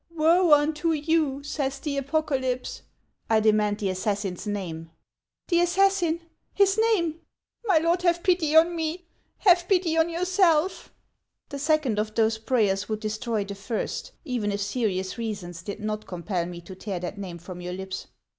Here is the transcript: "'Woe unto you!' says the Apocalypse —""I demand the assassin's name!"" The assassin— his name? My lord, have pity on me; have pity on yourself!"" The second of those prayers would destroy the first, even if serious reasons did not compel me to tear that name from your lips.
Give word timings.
"'Woe 0.17 0.51
unto 0.53 0.93
you!' 0.93 1.43
says 1.43 1.77
the 1.77 1.95
Apocalypse 1.97 2.81
—""I 3.29 3.39
demand 3.39 3.77
the 3.77 3.89
assassin's 3.89 4.47
name!"" 4.47 4.89
The 5.49 5.59
assassin— 5.61 6.21
his 6.61 6.75
name? 6.79 7.19
My 7.65 7.77
lord, 7.77 8.01
have 8.01 8.23
pity 8.23 8.55
on 8.55 8.75
me; 8.75 9.05
have 9.45 9.67
pity 9.67 9.95
on 9.99 10.09
yourself!"" 10.09 10.91
The 11.49 11.59
second 11.59 11.99
of 11.99 12.15
those 12.15 12.39
prayers 12.39 12.89
would 12.89 12.99
destroy 13.01 13.45
the 13.45 13.53
first, 13.53 14.11
even 14.25 14.51
if 14.51 14.61
serious 14.61 15.19
reasons 15.19 15.61
did 15.61 15.79
not 15.79 16.07
compel 16.07 16.47
me 16.47 16.61
to 16.61 16.73
tear 16.73 16.99
that 16.99 17.19
name 17.19 17.37
from 17.37 17.61
your 17.61 17.73
lips. 17.73 18.07